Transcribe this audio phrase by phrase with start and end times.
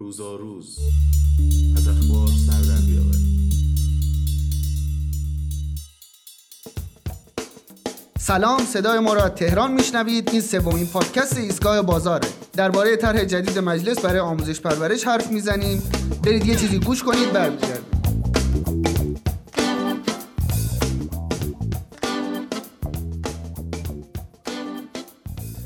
[0.00, 0.78] روزا روز
[1.76, 3.50] از اخبار سر در بیاوریم
[8.18, 10.30] سلام صدای ما را تهران میشنوید.
[10.32, 12.28] این سومین پادکست ایستگاه بازاره.
[12.52, 15.82] درباره طرح جدید مجلس برای آموزش پرورش حرف می‌زنیم.
[16.24, 17.99] برید یه چیزی گوش کنید برمیگردید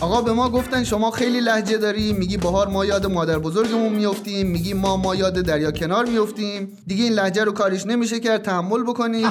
[0.00, 4.46] آقا به ما گفتن شما خیلی لحجه داری میگی بهار ما یاد مادر بزرگمون میفتیم
[4.46, 8.82] میگی ما ما یاد دریا کنار میفتیم دیگه این لحجه رو کاریش نمیشه کرد تحمل
[8.82, 9.26] بکنیم.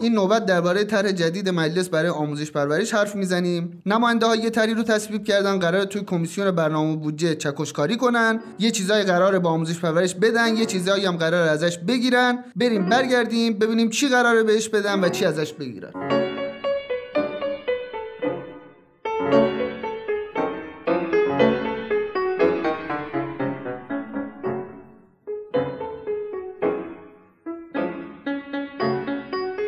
[0.00, 3.82] این نوبت درباره طرح جدید مجلس برای آموزش پرورش حرف می‌زنیم.
[3.86, 8.40] نماینده ها یه طرحی رو تصویب کردن قرار توی کمیسیون برنامه بودجه چکشکاری کنن.
[8.58, 12.44] یه چیزای قرار با آموزش پرورش بدن یه چیزایی هم قرار ازش بگیرن.
[12.56, 16.21] بریم برگردیم ببینیم چی قراره بهش بدن و چی ازش بگیرن.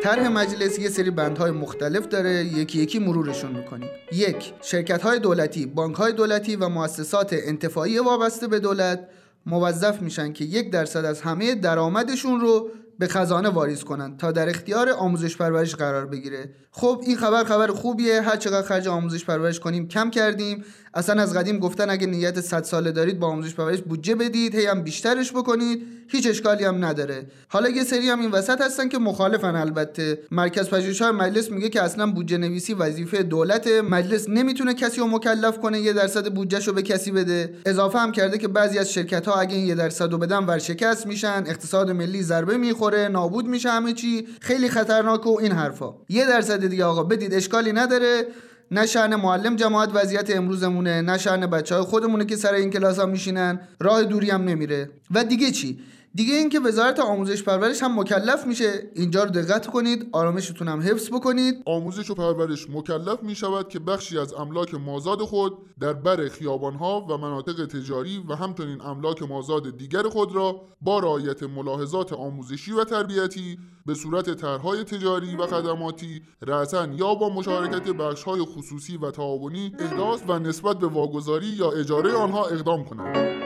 [0.05, 3.89] طرح مجلس یه سری بندهای مختلف داره یکی یکی مرورشون می‌کنیم.
[4.11, 9.07] یک شرکت های دولتی بانک های دولتی و مؤسسات انتفاعی وابسته به دولت
[9.45, 14.49] موظف میشن که یک درصد از همه درآمدشون رو به خزانه واریز کنن تا در
[14.49, 16.49] اختیار آموزش پرورش قرار بگیره.
[16.71, 18.21] خب این خبر خبر خوبیه.
[18.21, 20.63] هر چقدر خرج آموزش پرورش کنیم کم کردیم.
[20.93, 24.65] اصلا از قدیم گفتن اگه نیت 100 ساله دارید با آموزش پرورش بودجه بدید هی
[24.65, 25.87] هم بیشترش بکنید.
[26.07, 27.27] هیچ اشکالی هم نداره.
[27.47, 30.19] حالا یه سری هم این وسط هستن که مخالفن البته.
[30.31, 35.59] مرکز پژوهش‌های مجلس میگه که اصلا بودجه نویسی وظیفه دولت مجلس نمی‌تونه کسی رو مکلف
[35.59, 37.53] کنه یه درصد بودجهشو به کسی بده.
[37.65, 41.43] اضافه هم کرده که بعضی از شرکت ها اگه این یه درصد بدن ورشکست میشن.
[41.47, 42.84] اقتصاد ملی ضربه می‌خوره.
[42.93, 44.27] نابود میشه همه چی.
[44.41, 45.93] خیلی خطرناک و این حرفا.
[46.09, 48.27] یه درصد دیگه آقا بدید اشکالی نداره.
[48.71, 52.99] نه شأن معلم جماعت وضعیت امروزمونه نه شأن بچه های خودمونه که سر این کلاس
[52.99, 53.59] ها میشینن.
[53.79, 54.89] راه دوری هم نمیره.
[55.11, 55.79] و دیگه چی؟
[56.15, 61.09] دیگه اینکه وزارت آموزش پرورش هم مکلف میشه اینجا رو دقت کنید آرامشتون هم حفظ
[61.09, 61.63] بکنید.
[61.65, 67.05] آموزش و پرورش مکلف می شود که بخشی از املاک مازاد خود در بر خیابانها
[67.09, 72.83] و مناطق تجاری و همچنین املاک مازاد دیگر خود را با رعایت ملاحظات آموزشی و
[72.83, 79.71] تربیتی به صورت طرحهای تجاری و خدماتی رأسا یا با مشارکت بخشهای خصوصی و تعاونی
[79.79, 83.44] احداث و نسبت به واگذاری یا اجاره آنها اقدام کنند.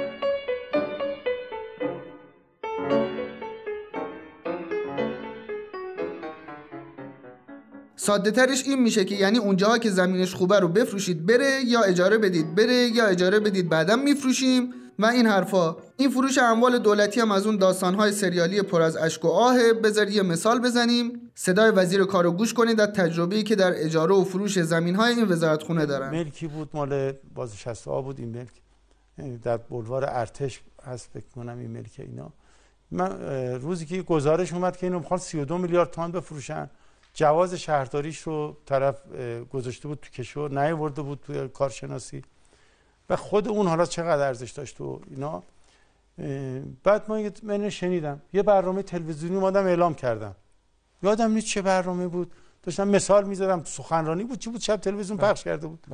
[8.10, 12.18] ساده ترش این میشه که یعنی اونجاها که زمینش خوبه رو بفروشید بره یا اجاره
[12.18, 14.74] بدید بره یا اجاره بدید بعدا میفروشیم.
[15.00, 15.76] و این حرفا.
[15.98, 19.74] این فروش اموال دولتی هم از اون داستانهای سریالی پر از اشک و آهه.
[19.74, 21.32] بذار یه مثال بزنیم.
[21.36, 25.64] صدای وزیر کارو گوش کنید از تجربه‌ای که در اجاره و فروش زمین‌های این وزارت
[25.64, 26.10] خونه دارن.
[26.10, 29.42] ملکی بود مال بازنشسته بود این ملک.
[29.44, 32.34] در بلوار ارتش هست فکر کنم این ملک اینا.
[32.92, 33.22] من
[33.62, 36.70] روزی که گزارش اومد که اینو می‌خوان 32 میلیارد تومان بفروشن.
[37.20, 39.02] جواز شهرداریش رو طرف
[39.52, 42.22] گذاشته بود تو کشور نیورده بود توی کارشناسی.
[43.10, 45.44] و خود اون حالا چقدر ارزش داشت و اینا.
[46.84, 48.22] بعد ما من شنیدم.
[48.34, 50.36] یه برنامه تلویزیونی اومدم اعلام کردم.
[51.04, 52.34] یادم نیست چه برنامه بود.
[52.64, 53.64] داشتم مثال می‌زدم.
[53.64, 54.40] سخنرانی بود.
[54.40, 55.88] چی بود؟ شب تلویزیون پخش کرده بود.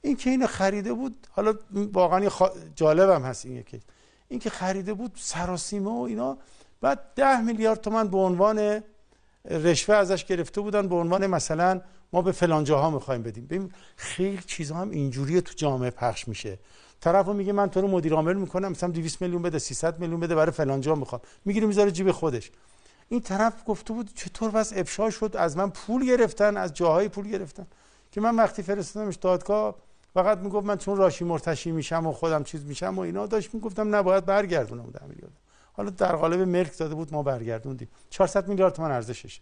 [0.00, 1.54] این که اینو خریده بود حالا
[1.92, 2.50] واقعا خا...
[2.74, 3.80] جالبم هست این یکی.
[4.28, 6.38] این که خریده بود سراسیمه و اینا.
[6.80, 8.82] بعد ده میلیارد تومن به عنوان
[9.50, 11.80] رشوه ازش گرفته بودن به عنوان مثلا
[12.12, 13.46] ما به فلان جاها می‌خوایم بدیم.
[13.46, 16.58] ببین خیلی چیزا هم اینجوری تو جامعه پخش میشه.
[17.00, 20.34] طرفو میگه من تو رو مدیر عامل می‌کنم مثلا 200 میلیون بده 300 میلیون بده
[20.34, 21.20] برای فلان جا می‌خوام.
[21.44, 22.50] می‌گیره می‌ذاره جیب خودش.
[23.08, 27.28] این طرف گفته بود چطور بس افشا شد از من پول گرفتن از جاهای پول
[27.28, 27.66] گرفتن.
[28.12, 29.74] که من وقتی فرستادمش دادگاه
[30.14, 33.94] فقط می‌گفت من چون راشی مرتشی میشم و خودم چیز میشم و اینا داشت می‌گفتم
[33.94, 35.32] نباید برگردونم 10 میلیارد
[35.76, 37.88] حالا در قالب ملک داده بود ما برگردوندیم.
[38.10, 39.40] 400 میلیارد تومان ارزششه.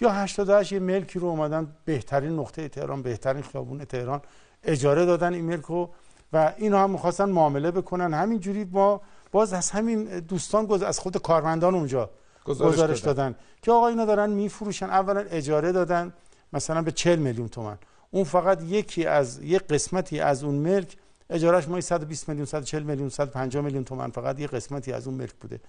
[0.00, 4.20] یا 88 یه ملکی رو اومدن بهترین نقطه تهران بهترین خیابون تهران
[4.64, 5.90] اجاره دادن این ملک رو
[6.32, 8.14] و اینو هم می‌خواستن معامله بکنن.
[8.14, 9.00] همینجوری ما
[9.32, 12.10] باز از همین دوستان گز از خود کارمندان اونجا
[12.44, 13.34] گزارش, گزارش دادن.
[13.62, 14.86] که آقا اینا دارن میفروشن.
[14.86, 16.12] اولا اجاره دادن
[16.52, 17.78] مثلا به 40 میلیون تومن
[18.10, 20.96] اون فقط یکی از یک قسمتی از اون ملک
[21.30, 25.34] اجارش مایی 120 میلیون 140 میلیون 150 میلیون تومن فقط یه قسمتی از اون ملک
[25.34, 25.60] بوده.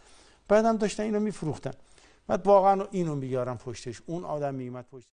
[0.47, 1.71] بعدم داشتن اینو میفروختن.
[2.27, 4.01] بعد واقعا اینو میارن پشتش.
[4.06, 5.07] اون آدم میومد پشت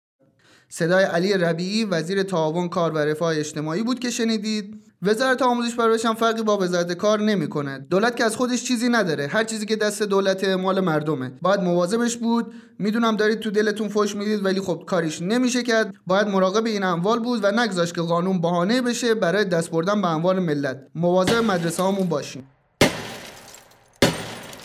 [0.69, 4.81] صدای علی ربیعی وزیر تعاون کار و رفاه اجتماعی بود که شنیدید.
[5.03, 9.27] وزارت آموزش پرورش هم فرقی با وزارت کار نمی‌کنه دولت که از خودش چیزی نداره.
[9.27, 11.33] هر چیزی که دست دولت مال مردمه.
[11.43, 12.55] باید مواظبش بود.
[12.79, 15.95] می‌دونم دارید تو دلتون فوش می‌دید ولی خب کاریش نمیشه کرد.
[16.07, 20.09] باید مراقب این اموال بود و نگذاش که قانون بهانه بشه برای دست بردن به
[20.09, 20.87] اموال ملت.
[20.95, 22.47] مواظب مدرسه هامون باشیم.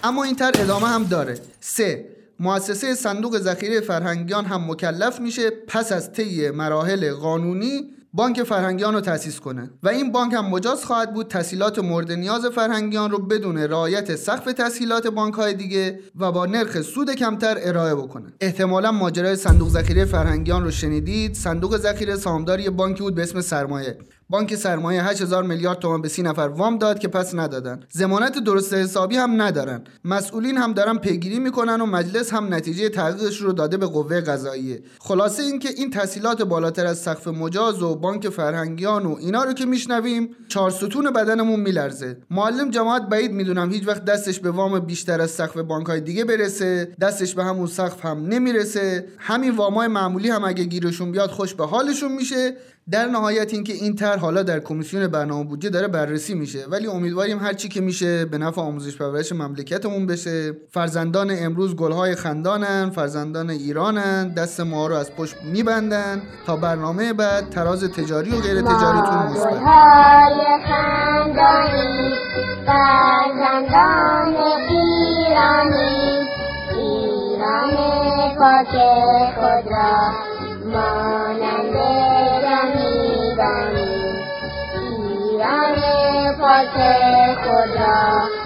[0.04, 1.40] اما این طرح ادامه هم داره.
[1.60, 8.94] سه مؤسسه صندوق ذخیره فرهنگیان هم مکلف میشه پس از طی مراحل قانونی بانک فرهنگیان
[8.94, 9.70] رو تأسیس کنه.
[9.84, 14.54] و این بانک هم مجاز خواهد بود تسهیلات مورد نیاز فرهنگیان رو بدون رعایت سقف
[14.54, 18.34] تسهیلات بانک های دیگه و با نرخ سود کمتر ارائه بکنه.
[18.42, 21.34] احتمالا ماجرای صندوق ذخیره فرهنگیان رو شنیدید.
[21.34, 23.98] صندوق ذخیره سهامدار یه بانکی بود به اسم سرمایه.
[24.32, 27.80] بانک سرمایه 8000 میلیارد تومان به سی نفر وام داد که پس ندادن.
[27.94, 29.84] ضمانت درست حسابی هم ندارن.
[30.06, 34.82] مسئولین هم دارن پیگیری می‌کنن و مجلس هم نتیجه تحقیقش رو داده به قوه قضاییه.
[35.00, 39.66] خلاصه اینکه این تحصیلات بالاتر از سقف مجاز و بانک فرهنگیان و اینا رو که
[39.66, 42.18] میشنویم چهار ستون بدنمون میلرزه.
[42.32, 46.26] معلم جماعت بعید می‌دونم هیچ وقت دستش به وام بیشتر از سقف بانک های دیگه
[46.26, 49.08] برسه دستش به همون سقف هم نمی‌رسه.
[49.18, 52.56] همین وامای معمولی هم اگه گیرشون بیاد خوش به حالشون میشه.
[52.92, 56.66] در نهایت اینکه این طرح حالا در کمیسیون برنامه بودجه داره بررسی میشه.
[56.72, 60.54] ولی امیدواریم هر چی که میشه به نفع آموزش پرورش مملکتمون بشه.
[60.72, 66.22] فرزندان امروز گلهای خندانن فرزندان ایرانن دست ما رو از پشت میبندن.
[66.46, 69.60] تا برنامه بعد تراز تجاری و غیر تجاریتون مثبت
[86.76, 86.90] थे
[87.44, 88.39] खुदा